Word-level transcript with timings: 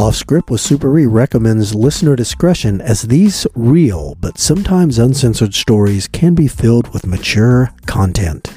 Off 0.00 0.16
Script 0.16 0.48
with 0.48 0.62
Super 0.62 0.98
E 0.98 1.04
recommends 1.04 1.74
listener 1.74 2.16
discretion 2.16 2.80
as 2.80 3.02
these 3.02 3.46
real 3.54 4.14
but 4.14 4.38
sometimes 4.38 4.98
uncensored 4.98 5.52
stories 5.52 6.08
can 6.08 6.34
be 6.34 6.48
filled 6.48 6.90
with 6.94 7.06
mature 7.06 7.68
content. 7.84 8.48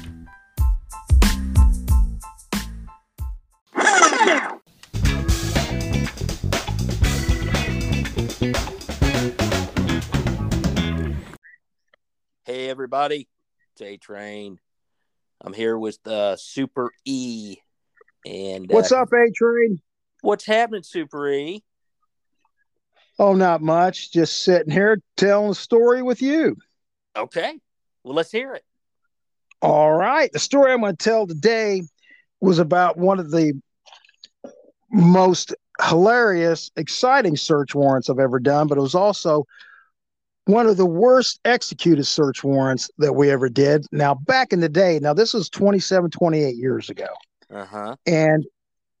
Hey 12.46 12.70
everybody, 12.70 13.28
it's 13.74 13.82
A 13.82 13.98
Train. 13.98 14.58
I'm 15.42 15.52
here 15.52 15.76
with 15.76 15.98
uh, 16.06 16.36
Super 16.36 16.90
E. 17.04 17.58
And 18.24 18.66
What's 18.70 18.92
uh, 18.92 19.02
up, 19.02 19.12
A 19.12 19.30
Train? 19.30 19.82
What's 20.24 20.46
happening, 20.46 20.82
Super 20.82 21.28
E? 21.28 21.62
Oh, 23.18 23.34
not 23.34 23.60
much. 23.60 24.10
Just 24.10 24.42
sitting 24.42 24.72
here 24.72 24.98
telling 25.18 25.50
a 25.50 25.54
story 25.54 26.02
with 26.02 26.22
you. 26.22 26.56
Okay, 27.14 27.60
well 28.02 28.14
let's 28.14 28.32
hear 28.32 28.54
it. 28.54 28.64
All 29.60 29.92
right. 29.92 30.32
The 30.32 30.38
story 30.38 30.72
I'm 30.72 30.80
going 30.80 30.96
to 30.96 31.04
tell 31.04 31.26
today 31.26 31.82
was 32.40 32.58
about 32.58 32.96
one 32.96 33.18
of 33.18 33.30
the 33.30 33.52
most 34.90 35.54
hilarious, 35.82 36.70
exciting 36.76 37.36
search 37.36 37.74
warrants 37.74 38.08
I've 38.08 38.18
ever 38.18 38.40
done, 38.40 38.66
but 38.66 38.78
it 38.78 38.80
was 38.80 38.94
also 38.94 39.44
one 40.46 40.66
of 40.66 40.78
the 40.78 40.86
worst 40.86 41.38
executed 41.44 42.04
search 42.04 42.42
warrants 42.42 42.90
that 42.96 43.12
we 43.12 43.30
ever 43.30 43.50
did. 43.50 43.84
Now, 43.92 44.14
back 44.14 44.54
in 44.54 44.60
the 44.60 44.70
day, 44.70 44.98
now 45.02 45.12
this 45.12 45.34
was 45.34 45.50
27, 45.50 46.10
28 46.10 46.56
years 46.56 46.88
ago. 46.88 47.08
Uh 47.50 47.66
huh. 47.66 47.96
And 48.06 48.46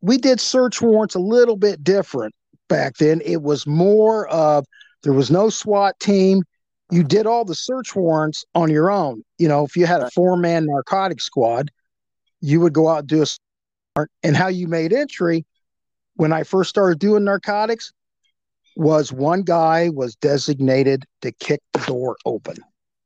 we 0.04 0.18
did 0.18 0.38
search 0.38 0.82
warrants 0.82 1.14
a 1.14 1.18
little 1.18 1.56
bit 1.56 1.82
different 1.82 2.34
back 2.68 2.98
then. 2.98 3.22
It 3.24 3.40
was 3.40 3.66
more 3.66 4.28
of 4.28 4.66
there 5.02 5.14
was 5.14 5.30
no 5.30 5.48
SWAT 5.48 5.98
team. 5.98 6.42
You 6.90 7.02
did 7.02 7.26
all 7.26 7.46
the 7.46 7.54
search 7.54 7.96
warrants 7.96 8.44
on 8.54 8.70
your 8.70 8.90
own. 8.90 9.24
You 9.38 9.48
know, 9.48 9.64
if 9.64 9.78
you 9.78 9.86
had 9.86 10.02
a 10.02 10.10
four 10.10 10.36
man 10.36 10.66
narcotic 10.66 11.22
squad, 11.22 11.70
you 12.42 12.60
would 12.60 12.74
go 12.74 12.86
out 12.86 13.00
and 13.00 13.08
do 13.08 13.22
a 13.22 13.26
warrant. 13.96 14.10
And 14.22 14.36
how 14.36 14.48
you 14.48 14.68
made 14.68 14.92
entry 14.92 15.46
when 16.16 16.34
I 16.34 16.42
first 16.42 16.68
started 16.68 16.98
doing 16.98 17.24
narcotics 17.24 17.90
was 18.76 19.10
one 19.10 19.40
guy 19.40 19.88
was 19.88 20.16
designated 20.16 21.06
to 21.22 21.32
kick 21.32 21.62
the 21.72 21.78
door 21.78 22.16
open. 22.26 22.56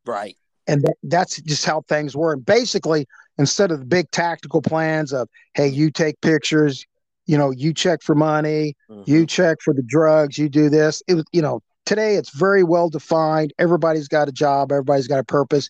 Right. 0.05 0.37
And 0.69 0.83
that, 0.83 0.97
that's 1.03 1.41
just 1.43 1.65
how 1.65 1.81
things 1.89 2.15
were. 2.15 2.35
And 2.35 2.45
basically, 2.45 3.07
instead 3.39 3.73
of 3.73 3.81
the 3.81 3.87
big 3.87 4.11
tactical 4.11 4.63
plans 4.63 5.13
of, 5.13 5.29
hey, 5.55 5.67
you 5.67 5.91
take 5.91 6.21
pictures, 6.21 6.85
you 7.27 7.39
know, 7.39 7.51
you 7.51 7.73
check 7.73 8.03
for 8.03 8.15
money, 8.15 8.75
Mhm. 8.91 9.03
you 9.07 9.27
check 9.27 9.59
for 9.65 9.75
the 9.75 9.83
drugs, 9.83 10.39
you 10.39 10.49
do 10.49 10.69
this. 10.69 11.03
It 11.09 11.15
was, 11.15 11.25
you 11.33 11.43
know, 11.43 11.61
today 11.87 12.17
it's 12.17 12.31
very 12.31 12.63
well 12.63 12.91
defined. 12.91 13.53
Everybody's 13.59 14.09
got 14.09 14.29
a 14.29 14.33
job, 14.33 14.71
everybody's 14.71 15.09
got 15.09 15.19
a 15.19 15.25
purpose. 15.25 15.69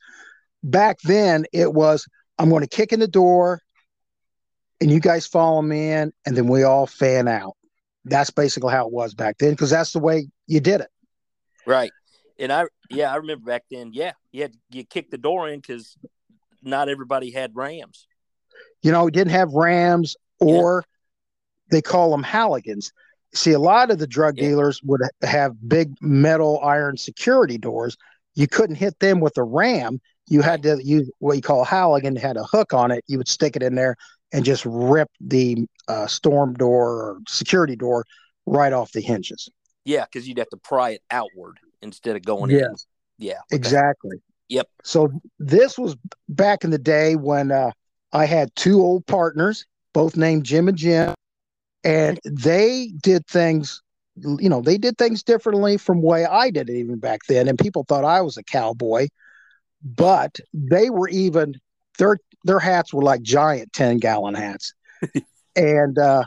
Back 0.64 0.98
then, 1.04 1.46
it 1.52 1.72
was, 1.72 2.06
I'm 2.38 2.50
going 2.50 2.62
to 2.62 2.68
kick 2.68 2.92
in 2.92 3.00
the 3.00 3.08
door 3.08 3.60
and 4.80 4.90
you 4.90 5.00
guys 5.00 5.26
follow 5.26 5.62
me 5.62 5.90
in, 5.90 6.12
and 6.24 6.36
then 6.36 6.46
we 6.46 6.62
all 6.62 6.86
fan 6.86 7.26
out. 7.26 7.56
That's 8.04 8.30
basically 8.30 8.72
how 8.72 8.86
it 8.86 8.92
was 8.92 9.14
back 9.14 9.38
then 9.38 9.50
because 9.50 9.70
that's 9.70 9.92
the 9.92 9.98
way 9.98 10.28
you 10.46 10.60
did 10.60 10.80
it. 10.80 10.88
Right. 11.66 11.90
And 12.38 12.52
I, 12.52 12.66
yeah, 12.90 13.12
I 13.12 13.16
remember 13.16 13.46
back 13.46 13.64
then. 13.70 13.90
Yeah, 13.92 14.12
you 14.32 14.42
had 14.42 14.54
you 14.70 14.84
kicked 14.84 15.10
the 15.10 15.18
door 15.18 15.48
in 15.48 15.60
because 15.60 15.96
not 16.62 16.88
everybody 16.88 17.30
had 17.30 17.54
Rams. 17.54 18.06
You 18.82 18.92
know, 18.92 19.10
didn't 19.10 19.32
have 19.32 19.52
Rams 19.52 20.16
or 20.40 20.84
they 21.70 21.82
call 21.82 22.10
them 22.10 22.22
Halligans. 22.24 22.92
See, 23.34 23.52
a 23.52 23.58
lot 23.58 23.90
of 23.90 23.98
the 23.98 24.06
drug 24.06 24.36
Yeah. 24.38 24.48
dealers 24.48 24.80
would 24.84 25.00
have 25.22 25.68
big 25.68 25.96
metal 26.00 26.60
iron 26.62 26.96
security 26.96 27.58
doors. 27.58 27.96
You 28.34 28.46
couldn't 28.46 28.76
hit 28.76 28.98
them 29.00 29.20
with 29.20 29.36
a 29.36 29.42
ram. 29.42 30.00
You 30.28 30.42
had 30.42 30.62
to 30.62 30.80
use 30.82 31.10
what 31.18 31.34
you 31.36 31.42
call 31.42 31.62
a 31.62 31.64
Halligan, 31.66 32.16
had 32.16 32.36
a 32.36 32.44
hook 32.44 32.72
on 32.72 32.90
it. 32.90 33.04
You 33.06 33.18
would 33.18 33.28
stick 33.28 33.56
it 33.56 33.62
in 33.62 33.74
there 33.74 33.96
and 34.32 34.44
just 34.44 34.64
rip 34.66 35.10
the 35.20 35.66
uh, 35.88 36.06
storm 36.06 36.54
door 36.54 36.90
or 36.90 37.18
security 37.28 37.76
door 37.76 38.04
right 38.46 38.72
off 38.72 38.92
the 38.92 39.00
hinges. 39.00 39.48
Yeah, 39.84 40.04
because 40.04 40.28
you'd 40.28 40.38
have 40.38 40.50
to 40.50 40.56
pry 40.58 40.90
it 40.90 41.02
outward 41.10 41.58
instead 41.82 42.16
of 42.16 42.22
going 42.22 42.50
in. 42.50 42.58
Yes. 42.58 42.86
Yeah. 43.18 43.40
Exactly. 43.50 44.16
Yep. 44.48 44.68
So 44.82 45.10
this 45.38 45.78
was 45.78 45.96
back 46.28 46.64
in 46.64 46.70
the 46.70 46.78
day 46.78 47.16
when 47.16 47.52
uh, 47.52 47.72
I 48.12 48.26
had 48.26 48.54
two 48.56 48.80
old 48.80 49.06
partners, 49.06 49.66
both 49.92 50.16
named 50.16 50.44
Jim 50.44 50.68
and 50.68 50.78
Jim, 50.78 51.14
and 51.84 52.18
they 52.24 52.92
did 53.02 53.26
things. 53.26 53.82
You 54.16 54.48
know, 54.48 54.60
they 54.60 54.78
did 54.78 54.98
things 54.98 55.22
differently 55.22 55.76
from 55.76 56.02
way 56.02 56.24
I 56.24 56.50
did 56.50 56.68
it 56.68 56.76
even 56.76 56.98
back 56.98 57.20
then, 57.28 57.46
and 57.48 57.58
people 57.58 57.84
thought 57.84 58.04
I 58.04 58.20
was 58.20 58.36
a 58.36 58.42
cowboy. 58.42 59.08
But 59.84 60.40
they 60.52 60.90
were 60.90 61.08
even 61.08 61.54
their 61.98 62.18
their 62.44 62.58
hats 62.58 62.92
were 62.92 63.02
like 63.02 63.22
giant 63.22 63.72
ten 63.72 63.98
gallon 63.98 64.34
hats, 64.34 64.72
and 65.56 65.98
uh, 65.98 66.24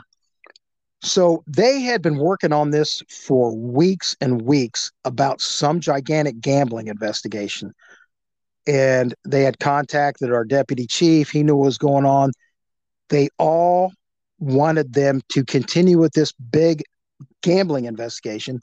so 1.02 1.42
they 1.46 1.80
had 1.80 2.00
been 2.00 2.16
working 2.16 2.52
on 2.52 2.70
this 2.70 3.02
for 3.08 3.54
weeks 3.54 4.16
and 4.20 4.42
weeks 4.42 4.92
about 5.04 5.40
some 5.40 5.80
gigantic 5.80 6.40
gambling 6.40 6.86
investigation. 6.86 7.72
And 8.66 9.12
they 9.24 9.42
had 9.42 9.58
contacted 9.58 10.32
our 10.32 10.44
deputy 10.44 10.86
chief. 10.86 11.30
He 11.30 11.42
knew 11.42 11.56
what 11.56 11.66
was 11.66 11.78
going 11.78 12.06
on. 12.06 12.30
They 13.08 13.28
all 13.36 13.92
wanted 14.38 14.92
them 14.92 15.20
to 15.32 15.44
continue 15.44 15.98
with 15.98 16.12
this 16.12 16.30
big 16.32 16.84
gambling 17.42 17.86
investigation, 17.86 18.60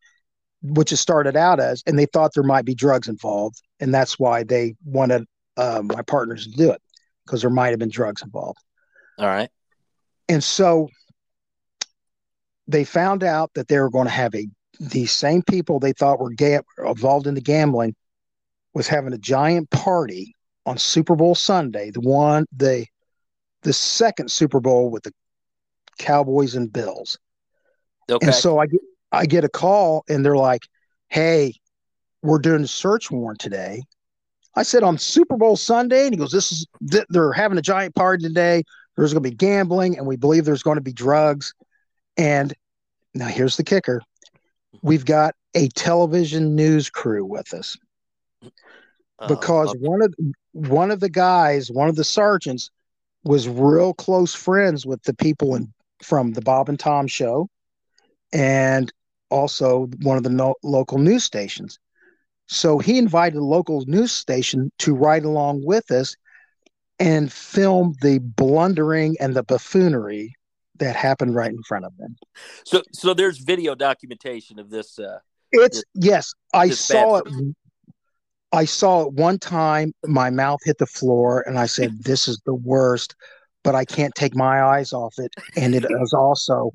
which 0.61 0.93
it 0.93 0.97
started 0.97 1.35
out 1.35 1.59
as, 1.59 1.83
and 1.85 1.99
they 1.99 2.05
thought 2.05 2.31
there 2.33 2.43
might 2.43 2.63
be 2.63 2.73
drugs 2.73 3.09
involved. 3.09 3.61
And 3.81 3.93
that's 3.93 4.17
why 4.17 4.43
they 4.43 4.75
wanted 4.85 5.25
uh, 5.57 5.81
my 5.83 6.01
partners 6.03 6.47
to 6.47 6.51
do 6.51 6.71
it, 6.71 6.81
because 7.25 7.41
there 7.41 7.49
might 7.49 7.71
have 7.71 7.79
been 7.79 7.89
drugs 7.89 8.21
involved. 8.21 8.59
All 9.17 9.27
right. 9.27 9.49
And 10.29 10.41
so 10.41 10.87
they 12.69 12.83
found 12.83 13.23
out 13.23 13.51
that 13.55 13.67
they 13.67 13.79
were 13.79 13.89
going 13.89 14.05
to 14.05 14.11
have 14.11 14.35
a 14.35 14.47
these 14.79 15.11
same 15.11 15.41
people 15.41 15.79
they 15.79 15.91
thought 15.91 16.19
were 16.21 16.29
ga- 16.29 16.61
involved 16.85 17.27
in 17.27 17.33
the 17.33 17.41
gambling 17.41 17.95
was 18.73 18.87
having 18.87 19.11
a 19.11 19.17
giant 19.17 19.69
party 19.71 20.33
on 20.65 20.77
Super 20.77 21.15
Bowl 21.15 21.35
Sunday, 21.35 21.91
the 21.91 21.99
one 21.99 22.45
the 22.55 22.85
the 23.63 23.73
second 23.73 24.31
Super 24.31 24.59
Bowl 24.59 24.89
with 24.89 25.03
the 25.03 25.11
Cowboys 25.97 26.55
and 26.55 26.71
Bills. 26.71 27.17
Okay. 28.09 28.25
And 28.25 28.35
so 28.35 28.59
I 28.59 28.67
get 28.67 28.81
I 29.11 29.25
get 29.25 29.43
a 29.43 29.49
call 29.49 30.05
and 30.07 30.23
they're 30.23 30.37
like, 30.37 30.61
"Hey, 31.09 31.55
we're 32.21 32.39
doing 32.39 32.63
a 32.63 32.67
search 32.67 33.09
warrant 33.11 33.39
today." 33.39 33.83
I 34.55 34.63
said 34.63 34.83
on 34.83 34.97
Super 34.97 35.37
Bowl 35.37 35.57
Sunday, 35.57 36.05
and 36.05 36.13
he 36.13 36.19
goes, 36.19 36.31
"This 36.31 36.51
is 36.51 36.67
th- 36.89 37.05
they're 37.09 37.33
having 37.33 37.57
a 37.57 37.63
giant 37.63 37.95
party 37.95 38.23
today. 38.23 38.63
There's 38.95 39.13
going 39.13 39.23
to 39.23 39.29
be 39.29 39.35
gambling, 39.35 39.97
and 39.97 40.05
we 40.05 40.15
believe 40.15 40.45
there's 40.45 40.63
going 40.63 40.77
to 40.77 40.81
be 40.81 40.93
drugs." 40.93 41.53
And 42.19 42.53
now 43.15 43.27
here's 43.27 43.57
the 43.57 43.63
kicker: 43.63 44.01
we've 44.83 45.05
got 45.05 45.35
a 45.55 45.69
television 45.69 46.55
news 46.55 46.89
crew 46.89 47.25
with 47.25 47.53
us 47.53 47.77
Uh, 49.19 49.27
because 49.27 49.69
okay. 49.69 49.79
one 49.79 50.01
of 50.01 50.13
one 50.51 50.91
of 50.91 50.99
the 50.99 51.09
guys, 51.09 51.71
one 51.71 51.89
of 51.89 51.95
the 51.95 52.03
sergeants, 52.03 52.69
was 53.23 53.47
real 53.47 53.93
close 53.93 54.35
friends 54.35 54.85
with 54.85 55.01
the 55.03 55.13
people 55.13 55.55
in 55.55 55.73
from 56.03 56.33
the 56.33 56.41
Bob 56.41 56.69
and 56.69 56.79
Tom 56.79 57.07
show, 57.07 57.49
and 58.33 58.91
also 59.29 59.87
one 60.01 60.17
of 60.17 60.23
the 60.23 60.29
no, 60.29 60.55
local 60.63 60.97
news 60.97 61.23
stations. 61.23 61.79
So 62.47 62.79
he 62.79 62.97
invited 62.97 63.37
the 63.37 63.43
local 63.43 63.83
news 63.85 64.11
station 64.11 64.71
to 64.79 64.95
ride 64.95 65.25
along 65.25 65.65
with 65.65 65.91
us 65.91 66.15
and 66.99 67.31
film 67.31 67.95
the 68.01 68.19
blundering 68.19 69.15
and 69.19 69.35
the 69.35 69.43
buffoonery 69.43 70.35
that 70.79 70.95
happened 70.95 71.35
right 71.35 71.51
in 71.51 71.61
front 71.63 71.85
of 71.85 71.95
them. 71.97 72.15
so 72.65 72.81
so 72.93 73.13
there's 73.13 73.37
video 73.39 73.75
documentation 73.75 74.59
of 74.59 74.69
this. 74.69 74.99
Uh, 74.99 75.19
It's 75.51 75.83
yes, 75.93 76.33
I 76.53 76.69
saw 76.69 77.17
it. 77.17 77.27
I 78.51 78.65
saw 78.65 79.03
it 79.03 79.13
one 79.13 79.37
time. 79.37 79.93
My 80.05 80.29
mouth 80.29 80.59
hit 80.63 80.77
the 80.79 80.87
floor, 80.87 81.43
and 81.47 81.59
I 81.59 81.65
said, 81.67 81.91
"This 82.03 82.27
is 82.27 82.41
the 82.45 82.55
worst," 82.55 83.15
but 83.63 83.75
I 83.75 83.85
can't 83.85 84.13
take 84.15 84.35
my 84.35 84.63
eyes 84.63 84.93
off 84.93 85.15
it. 85.17 85.33
And 85.55 85.75
it 85.75 85.85
is 86.01 86.13
also 86.13 86.71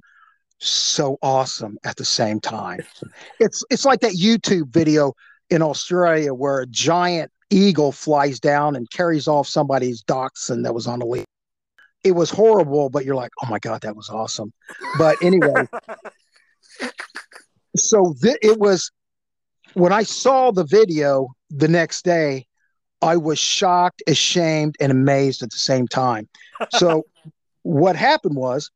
so 0.59 1.19
awesome 1.23 1.79
at 1.85 1.97
the 1.97 2.05
same 2.05 2.41
time. 2.41 2.81
It's 3.41 3.63
it's 3.71 3.85
like 3.85 4.01
that 4.01 4.13
YouTube 4.13 4.69
video 4.69 5.15
in 5.51 5.63
Australia 5.63 6.33
where 6.33 6.61
a 6.61 6.67
giant 6.67 7.31
eagle 7.51 7.93
flies 7.93 8.41
down 8.41 8.75
and 8.75 8.91
carries 8.91 9.29
off 9.29 9.47
somebody's 9.47 10.03
dachshund 10.03 10.65
that 10.65 10.75
was 10.75 10.87
on 10.87 11.03
a 11.03 11.07
leash. 11.07 11.25
It 12.05 12.13
was 12.13 12.31
horrible, 12.31 12.91
but 12.91 13.05
you're 13.05 13.15
like, 13.15 13.33
"Oh 13.43 13.49
my 13.49 13.59
god, 13.59 13.81
that 13.83 13.97
was 13.97 14.09
awesome." 14.11 14.53
But 14.99 15.17
anyway, 15.23 15.67
so 17.77 18.15
th- 18.21 18.39
it 18.43 18.59
was 18.59 18.91
when 19.75 19.93
I 19.93 20.03
saw 20.03 20.51
the 20.51 20.65
video 20.65 21.29
the 21.51 21.69
next 21.69 22.05
day, 22.05 22.47
I 23.03 23.17
was 23.17 23.39
shocked, 23.39 24.03
ashamed, 24.07 24.77
and 24.81 24.91
amazed 24.91 25.43
at 25.43 25.51
the 25.51 25.59
same 25.59 25.87
time. 25.87 26.29
So 26.71 27.05
what 27.63 27.97
happened 27.97 28.37
was 28.37 28.71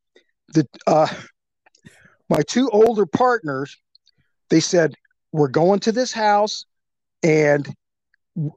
that 0.54 0.68
uh, 0.86 1.08
my 2.28 2.42
two 2.42 2.68
older 2.70 3.06
partners, 3.06 3.76
they 4.50 4.60
said, 4.60 4.94
We're 5.32 5.48
going 5.48 5.80
to 5.80 5.92
this 5.92 6.12
house 6.12 6.66
and 7.22 7.66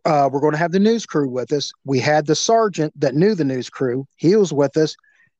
uh, 0.05 0.29
we're 0.31 0.39
going 0.39 0.53
to 0.53 0.57
have 0.57 0.71
the 0.71 0.79
news 0.79 1.05
crew 1.05 1.29
with 1.29 1.51
us. 1.51 1.71
We 1.85 1.99
had 1.99 2.27
the 2.27 2.35
sergeant 2.35 2.93
that 2.99 3.15
knew 3.15 3.35
the 3.35 3.43
news 3.43 3.69
crew, 3.69 4.05
he 4.15 4.35
was 4.35 4.53
with 4.53 4.77
us. 4.77 4.95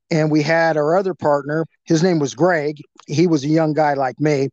And 0.09 0.29
we 0.29 0.41
had 0.41 0.75
our 0.75 0.97
other 0.97 1.13
partner, 1.13 1.65
his 1.85 2.03
name 2.03 2.19
was 2.19 2.35
Greg. 2.35 2.81
He 3.07 3.27
was 3.27 3.45
a 3.45 3.47
young 3.47 3.73
guy 3.73 3.93
like 3.93 4.19
me. 4.19 4.49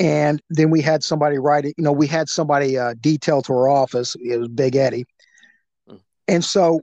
And 0.00 0.42
then 0.50 0.70
we 0.70 0.82
had 0.82 1.02
somebody 1.02 1.38
write 1.38 1.64
it, 1.64 1.74
you 1.78 1.84
know, 1.84 1.92
we 1.92 2.06
had 2.06 2.28
somebody 2.28 2.76
uh, 2.76 2.94
detailed 3.00 3.46
to 3.46 3.52
our 3.52 3.68
office. 3.68 4.16
It 4.20 4.38
was 4.38 4.48
Big 4.48 4.76
Eddie. 4.76 5.04
And 6.28 6.44
so 6.44 6.80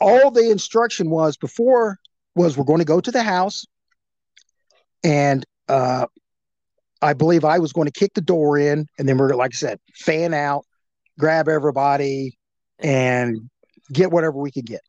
all 0.00 0.30
the 0.30 0.50
instruction 0.50 1.10
was 1.10 1.36
before 1.36 1.98
was 2.34 2.56
we're 2.56 2.64
going 2.64 2.78
to 2.78 2.84
go 2.84 3.00
to 3.00 3.10
the 3.10 3.22
house 3.22 3.66
and 5.04 5.44
uh, 5.68 6.06
I 7.02 7.12
believe 7.12 7.44
I 7.44 7.58
was 7.58 7.72
going 7.72 7.86
to 7.86 7.92
kick 7.92 8.14
the 8.14 8.20
door 8.20 8.58
in, 8.58 8.86
and 8.98 9.08
then 9.08 9.18
we're 9.18 9.34
like 9.34 9.54
I 9.54 9.56
said, 9.56 9.80
fan 9.94 10.34
out, 10.34 10.64
grab 11.18 11.48
everybody, 11.48 12.38
and 12.78 13.50
get 13.92 14.10
whatever 14.10 14.38
we 14.38 14.50
could 14.50 14.66
get. 14.66 14.80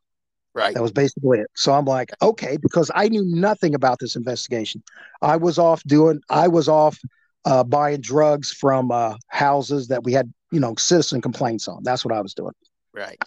Right. 0.54 0.74
That 0.74 0.82
was 0.82 0.92
basically 0.92 1.38
it. 1.40 1.46
So 1.54 1.72
I'm 1.72 1.84
like, 1.84 2.10
okay, 2.20 2.56
because 2.60 2.90
I 2.94 3.08
knew 3.08 3.24
nothing 3.24 3.74
about 3.74 3.98
this 4.00 4.16
investigation. 4.16 4.82
I 5.22 5.36
was 5.36 5.58
off 5.58 5.82
doing, 5.84 6.20
I 6.28 6.48
was 6.48 6.68
off 6.68 6.98
uh, 7.44 7.64
buying 7.64 8.00
drugs 8.00 8.50
from 8.50 8.90
uh, 8.90 9.16
houses 9.28 9.88
that 9.88 10.02
we 10.02 10.12
had, 10.12 10.32
you 10.50 10.58
know, 10.58 10.74
citizen 10.76 11.20
complaints 11.20 11.68
on. 11.68 11.82
That's 11.84 12.04
what 12.04 12.14
I 12.14 12.20
was 12.20 12.34
doing. 12.34 12.52
Right. 12.92 13.22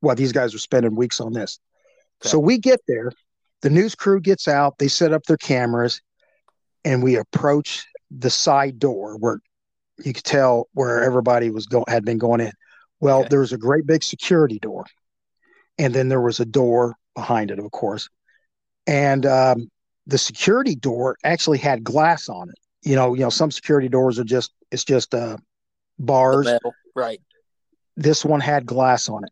While 0.00 0.14
these 0.14 0.32
guys 0.32 0.52
were 0.52 0.60
spending 0.60 0.94
weeks 0.94 1.20
on 1.20 1.32
this. 1.32 1.58
Okay. 2.22 2.30
So 2.30 2.38
we 2.38 2.58
get 2.58 2.80
there, 2.86 3.10
the 3.62 3.70
news 3.70 3.96
crew 3.96 4.20
gets 4.20 4.46
out, 4.46 4.78
they 4.78 4.88
set 4.88 5.12
up 5.12 5.24
their 5.24 5.36
cameras, 5.36 6.00
and 6.84 7.02
we 7.02 7.16
approach 7.16 7.86
the 8.10 8.30
side 8.30 8.78
door 8.78 9.16
where 9.18 9.40
you 10.04 10.12
could 10.12 10.24
tell 10.24 10.68
where 10.72 11.02
everybody 11.02 11.50
was 11.50 11.66
going 11.66 11.84
had 11.88 12.04
been 12.04 12.18
going 12.18 12.40
in. 12.40 12.52
Well, 13.00 13.20
okay. 13.20 13.28
there 13.28 13.40
was 13.40 13.52
a 13.52 13.58
great 13.58 13.86
big 13.86 14.02
security 14.02 14.58
door, 14.58 14.84
and 15.78 15.94
then 15.94 16.08
there 16.08 16.20
was 16.20 16.40
a 16.40 16.44
door 16.44 16.96
behind 17.14 17.50
it, 17.50 17.58
of 17.58 17.70
course, 17.70 18.08
and 18.86 19.24
um, 19.26 19.70
the 20.06 20.18
security 20.18 20.74
door 20.74 21.16
actually 21.24 21.58
had 21.58 21.84
glass 21.84 22.28
on 22.28 22.48
it. 22.48 22.56
You 22.82 22.96
know, 22.96 23.14
you 23.14 23.20
know, 23.20 23.30
some 23.30 23.50
security 23.50 23.88
doors 23.88 24.18
are 24.18 24.24
just 24.24 24.52
it's 24.70 24.84
just 24.84 25.14
uh, 25.14 25.36
bars, 25.98 26.48
right? 26.94 27.20
This 27.96 28.24
one 28.24 28.40
had 28.40 28.66
glass 28.66 29.08
on 29.08 29.24
it, 29.24 29.30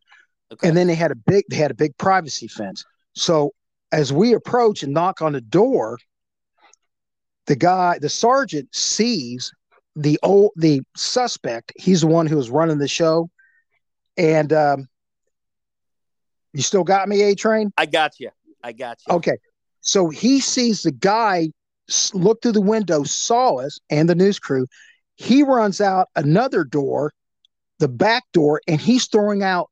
okay. 0.53 0.67
and 0.67 0.77
then 0.77 0.87
they 0.87 0.95
had 0.95 1.11
a 1.11 1.15
big 1.15 1.45
they 1.49 1.57
had 1.57 1.71
a 1.71 1.75
big 1.75 1.97
privacy 1.97 2.47
fence. 2.47 2.85
So 3.15 3.53
as 3.91 4.11
we 4.13 4.33
approach 4.33 4.83
and 4.83 4.93
knock 4.93 5.21
on 5.21 5.33
the 5.33 5.41
door, 5.41 5.97
the 7.47 7.55
guy, 7.55 7.97
the 7.99 8.09
sergeant 8.09 8.73
sees 8.75 9.51
the 9.97 10.19
old 10.21 10.51
the 10.55 10.81
suspect. 10.95 11.73
He's 11.75 12.01
the 12.01 12.07
one 12.07 12.27
who 12.27 12.37
was 12.37 12.49
running 12.49 12.77
the 12.77 12.87
show, 12.87 13.29
and 14.15 14.53
um, 14.53 14.87
you 16.53 16.61
still 16.61 16.83
got 16.83 17.09
me, 17.09 17.23
A 17.23 17.35
Train. 17.35 17.71
I 17.77 17.87
got 17.87 18.19
you. 18.19 18.29
I 18.63 18.71
got 18.71 18.99
you. 19.07 19.15
Okay, 19.15 19.37
so 19.81 20.09
he 20.09 20.39
sees 20.39 20.83
the 20.83 20.91
guy 20.91 21.49
look 22.13 22.41
through 22.41 22.51
the 22.51 22.61
window, 22.61 23.03
saw 23.03 23.55
us 23.57 23.79
and 23.89 24.07
the 24.07 24.15
news 24.15 24.39
crew. 24.39 24.67
He 25.15 25.41
runs 25.41 25.81
out 25.81 26.09
another 26.15 26.63
door, 26.63 27.13
the 27.79 27.87
back 27.87 28.23
door, 28.33 28.61
and 28.67 28.79
he's 28.79 29.07
throwing 29.07 29.41
out 29.41 29.69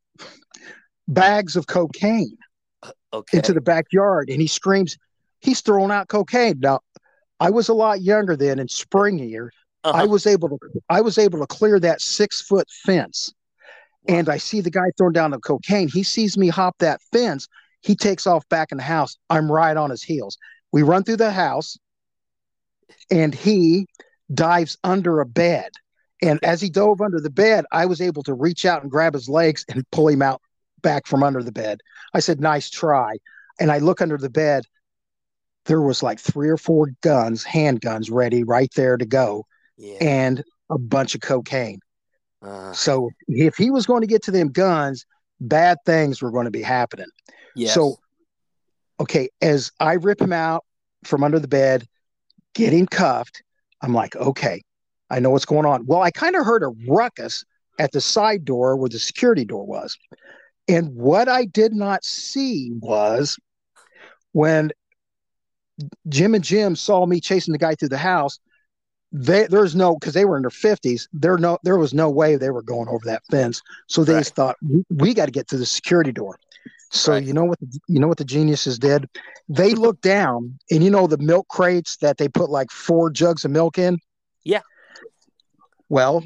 bags 1.07 1.55
of 1.55 1.67
cocaine 1.67 2.37
okay. 3.13 3.37
into 3.37 3.53
the 3.53 3.61
backyard, 3.61 4.29
and 4.29 4.41
he 4.41 4.47
screams. 4.47 4.97
He's 5.39 5.61
throwing 5.61 5.91
out 5.91 6.07
cocaine. 6.07 6.59
Now, 6.61 6.79
I 7.39 7.51
was 7.51 7.69
a 7.69 7.73
lot 7.73 8.01
younger 8.01 8.35
then 8.35 8.57
and 8.57 8.69
springier. 8.69 9.49
Uh-huh. 9.85 10.01
I 10.01 10.05
was 10.05 10.25
able 10.25 10.49
to 10.49 10.57
I 10.89 11.01
was 11.01 11.17
able 11.17 11.39
to 11.39 11.47
clear 11.47 11.79
that 11.79 12.01
six 12.01 12.41
foot 12.41 12.67
fence. 12.83 13.33
Wow. 14.07 14.15
And 14.17 14.29
I 14.29 14.37
see 14.37 14.61
the 14.61 14.71
guy 14.71 14.87
throwing 14.97 15.13
down 15.13 15.31
the 15.31 15.39
cocaine. 15.39 15.87
He 15.87 16.03
sees 16.03 16.37
me 16.37 16.47
hop 16.47 16.75
that 16.79 17.01
fence. 17.11 17.47
He 17.81 17.95
takes 17.95 18.25
off 18.25 18.47
back 18.49 18.71
in 18.71 18.77
the 18.77 18.83
house. 18.83 19.17
I'm 19.29 19.51
right 19.51 19.77
on 19.77 19.89
his 19.91 20.03
heels. 20.03 20.37
We 20.71 20.83
run 20.83 21.03
through 21.03 21.17
the 21.17 21.31
house 21.31 21.77
and 23.11 23.33
he 23.33 23.87
dives 24.33 24.77
under 24.83 25.21
a 25.21 25.25
bed. 25.25 25.71
And 26.21 26.43
as 26.43 26.61
he 26.61 26.69
dove 26.69 27.01
under 27.01 27.19
the 27.19 27.29
bed, 27.29 27.65
I 27.71 27.85
was 27.85 28.01
able 28.01 28.23
to 28.23 28.33
reach 28.33 28.65
out 28.65 28.81
and 28.81 28.89
grab 28.89 29.13
his 29.13 29.29
legs 29.29 29.65
and 29.69 29.89
pull 29.91 30.07
him 30.07 30.21
out 30.21 30.41
back 30.81 31.05
from 31.07 31.23
under 31.23 31.43
the 31.43 31.51
bed. 31.51 31.79
I 32.13 32.19
said, 32.19 32.39
Nice 32.39 32.69
try. 32.69 33.17
And 33.59 33.71
I 33.71 33.77
look 33.77 34.01
under 34.01 34.17
the 34.17 34.29
bed 34.29 34.65
there 35.65 35.81
was 35.81 36.03
like 36.03 36.19
three 36.19 36.49
or 36.49 36.57
four 36.57 36.91
guns, 37.01 37.43
handguns 37.43 38.11
ready 38.11 38.43
right 38.43 38.69
there 38.75 38.97
to 38.97 39.05
go, 39.05 39.45
yeah. 39.77 39.97
and 40.01 40.43
a 40.69 40.77
bunch 40.77 41.15
of 41.15 41.21
cocaine. 41.21 41.79
Uh, 42.41 42.71
so 42.73 43.09
if 43.27 43.55
he 43.55 43.71
was 43.71 43.85
going 43.85 44.01
to 44.01 44.07
get 44.07 44.23
to 44.23 44.31
them 44.31 44.49
guns, 44.49 45.05
bad 45.39 45.77
things 45.85 46.21
were 46.21 46.31
going 46.31 46.45
to 46.45 46.51
be 46.51 46.61
happening. 46.61 47.07
Yes. 47.55 47.73
So, 47.73 47.97
okay, 48.99 49.29
as 49.41 49.71
I 49.79 49.93
rip 49.93 50.21
him 50.21 50.33
out 50.33 50.63
from 51.03 51.23
under 51.23 51.39
the 51.39 51.47
bed, 51.47 51.85
get 52.53 52.73
him 52.73 52.87
cuffed, 52.87 53.41
I'm 53.81 53.93
like, 53.93 54.15
okay, 54.15 54.61
I 55.09 55.19
know 55.19 55.29
what's 55.29 55.45
going 55.45 55.65
on. 55.65 55.85
Well, 55.85 56.01
I 56.01 56.11
kind 56.11 56.35
of 56.35 56.45
heard 56.45 56.63
a 56.63 56.73
ruckus 56.87 57.45
at 57.79 57.91
the 57.91 58.01
side 58.01 58.45
door 58.45 58.75
where 58.75 58.89
the 58.89 58.99
security 58.99 59.45
door 59.45 59.65
was. 59.65 59.97
And 60.67 60.95
what 60.95 61.29
I 61.29 61.45
did 61.45 61.73
not 61.73 62.03
see 62.03 62.71
was 62.79 63.37
when 64.31 64.71
Jim 66.09 66.33
and 66.33 66.43
Jim 66.43 66.75
saw 66.75 67.05
me 67.05 67.19
chasing 67.19 67.51
the 67.51 67.57
guy 67.57 67.75
through 67.75 67.89
the 67.89 67.97
house. 67.97 68.39
They, 69.11 69.47
there's 69.47 69.75
no 69.75 69.95
because 69.95 70.13
they 70.13 70.25
were 70.25 70.35
in 70.35 70.43
their 70.43 70.49
50s. 70.49 71.07
There 71.13 71.37
no 71.37 71.57
there 71.63 71.77
was 71.77 71.93
no 71.93 72.09
way 72.09 72.35
they 72.35 72.49
were 72.49 72.61
going 72.61 72.87
over 72.89 73.05
that 73.05 73.23
fence. 73.29 73.61
So 73.87 74.03
they 74.03 74.15
right. 74.15 74.25
thought 74.25 74.57
we, 74.61 74.83
we 74.89 75.13
got 75.13 75.25
to 75.25 75.31
get 75.31 75.47
to 75.49 75.57
the 75.57 75.65
security 75.65 76.11
door. 76.11 76.37
So 76.91 77.13
right. 77.13 77.23
you 77.23 77.33
know 77.33 77.45
what 77.45 77.59
the, 77.59 77.79
you 77.87 77.99
know 77.99 78.07
what 78.07 78.17
the 78.17 78.25
geniuses 78.25 78.77
did? 78.77 79.07
They 79.47 79.73
looked 79.75 80.01
down 80.01 80.57
and 80.69 80.83
you 80.83 80.89
know 80.89 81.07
the 81.07 81.17
milk 81.17 81.47
crates 81.47 81.97
that 81.97 82.17
they 82.17 82.27
put 82.27 82.49
like 82.49 82.71
four 82.71 83.09
jugs 83.09 83.45
of 83.45 83.51
milk 83.51 83.77
in. 83.77 83.99
Yeah. 84.43 84.61
Well, 85.87 86.23